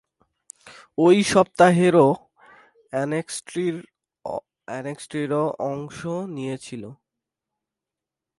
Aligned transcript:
ঐ 0.97 1.05
সপ্তাহেই 1.31 1.91
র 1.93 1.97
এনএক্সটি-র 4.69 5.33
অংশও 5.69 6.17
নিয়েছিলেন। 6.27 6.93